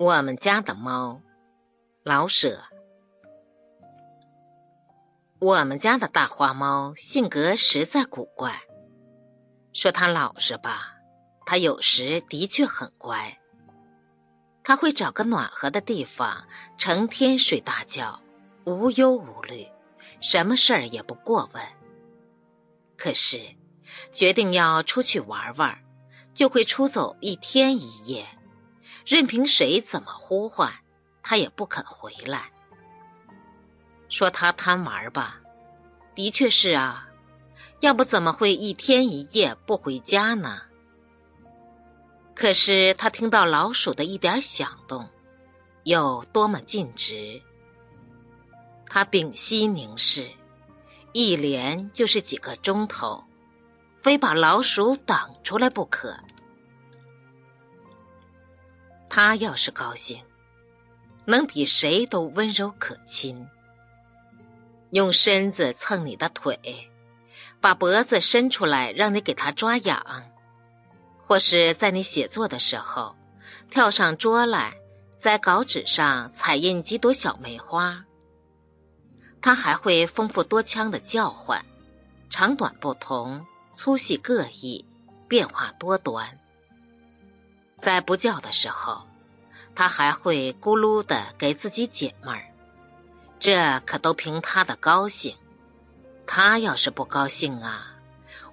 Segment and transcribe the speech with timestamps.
[0.00, 1.20] 我们家的猫，
[2.04, 2.62] 老舍。
[5.40, 8.62] 我们家的大花猫性格实在古怪，
[9.72, 10.94] 说它老实吧，
[11.44, 13.40] 它有时的确很乖。
[14.62, 16.46] 它会找个暖和的地方，
[16.76, 18.20] 成天睡大觉，
[18.66, 19.66] 无忧无虑，
[20.20, 21.64] 什么事儿也不过问。
[22.96, 23.40] 可是，
[24.12, 25.76] 决定要出去玩玩，
[26.34, 28.24] 就会出走一天一夜。
[29.08, 30.70] 任凭谁怎么呼唤，
[31.22, 32.50] 他也不肯回来。
[34.10, 35.40] 说他贪玩吧，
[36.14, 37.08] 的确是啊，
[37.80, 40.60] 要不怎么会一天一夜不回家呢？
[42.34, 45.08] 可是他听到老鼠的一点响动，
[45.84, 47.40] 有多么尽职，
[48.86, 50.30] 他屏息凝视，
[51.14, 53.24] 一连就是几个钟头，
[54.02, 56.14] 非把老鼠挡出来不可。
[59.20, 60.22] 他要是高兴，
[61.24, 63.48] 能比谁都温柔可亲。
[64.90, 66.88] 用身子蹭你的腿，
[67.60, 70.22] 把脖子伸出来让你给他抓痒，
[71.26, 73.16] 或是在你写作的时候，
[73.68, 74.72] 跳上桌来，
[75.18, 78.04] 在稿纸上彩印几朵小梅花。
[79.42, 81.60] 他还会丰富多腔的叫唤，
[82.30, 83.44] 长短不同，
[83.74, 84.84] 粗细各异，
[85.26, 86.38] 变化多端。
[87.80, 89.07] 在不叫的时候，
[89.74, 92.42] 他还会咕噜的给自己解闷儿，
[93.38, 95.36] 这可都凭他的高兴。
[96.26, 97.94] 他要是不高兴啊，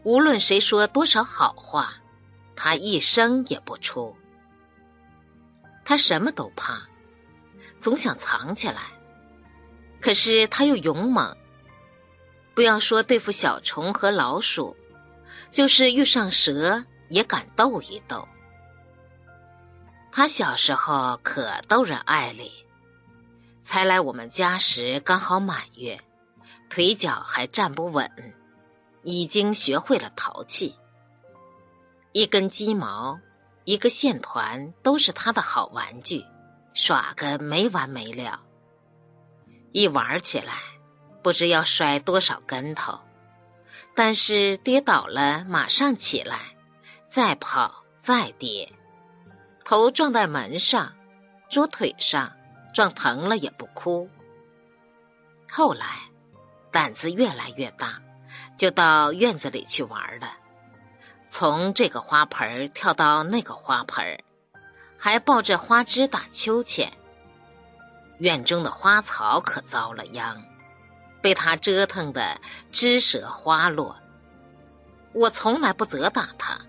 [0.04, 1.96] 无论谁说多少好话，
[2.56, 4.16] 他一声也不出。
[5.84, 6.82] 他什么都怕，
[7.80, 8.84] 总想藏起来，
[10.00, 11.36] 可是他又勇猛。
[12.54, 14.78] 不要说对付小虫和老鼠，
[15.52, 18.26] 就是遇上蛇也敢斗一斗。
[20.18, 22.50] 他小时候可逗人爱哩，
[23.64, 26.00] 才来我们家时刚好满月，
[26.70, 28.10] 腿脚还站不稳，
[29.04, 30.80] 已经学会了淘气。
[32.14, 33.20] 一根鸡毛，
[33.66, 36.24] 一个线团，都是他的好玩具，
[36.74, 38.40] 耍个没完没了。
[39.74, 40.54] 一玩起来，
[41.22, 42.98] 不知要摔多少跟头，
[43.94, 46.56] 但是跌倒了马上起来，
[47.10, 48.72] 再跑再跌。
[49.66, 50.94] 头撞在门上，
[51.50, 52.32] 桌腿上，
[52.72, 54.08] 撞疼了也不哭。
[55.50, 55.88] 后来，
[56.72, 58.00] 胆子越来越大，
[58.56, 60.34] 就到院子里去玩了，
[61.28, 64.24] 从这个花盆跳到那个花盆
[65.00, 66.94] 还抱着花枝打秋千。
[68.20, 70.40] 院中的花草可遭了殃，
[71.24, 72.40] 被他折腾的
[72.72, 73.98] 枝折花落。
[75.12, 76.62] 我从来不责打他。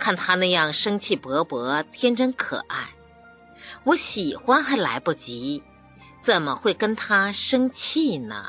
[0.00, 2.88] 看他那样生气勃勃、天真可爱，
[3.84, 5.62] 我喜欢还来不及，
[6.18, 8.42] 怎么会跟他生气呢？